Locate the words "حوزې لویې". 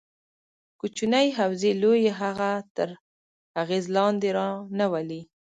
1.37-2.11